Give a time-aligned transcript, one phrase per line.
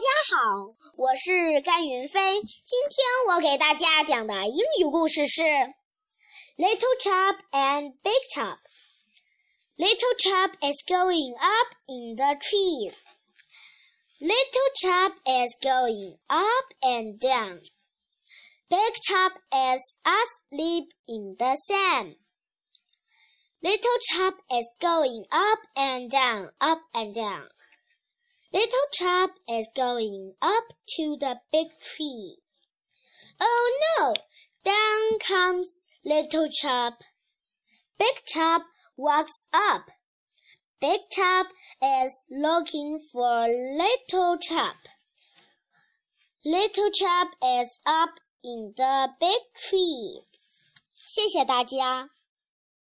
[0.00, 2.40] 家好，我是甘云飞。
[2.40, 5.42] 今天我给大家讲的英语故事是《
[6.58, 12.94] Little Chub and Big Chub》。Little Chub is going up in the trees.
[14.20, 17.60] Little Chub is going up and down.
[18.68, 22.16] Big Chub is asleep in the sand.
[23.62, 27.48] Little Chub is going up and down, up and down.
[28.52, 30.64] Little Chub is going up
[30.96, 32.38] to the big tree.
[33.40, 34.14] Oh no!
[34.64, 36.94] Down comes Little Chub.
[37.98, 38.62] Big Chub
[38.96, 39.90] walks up.
[40.80, 41.46] Big Chub
[41.82, 44.76] is looking for Little Chub.
[46.44, 50.22] Little Chub is up in the big tree.
[50.94, 52.10] 谢谢大家。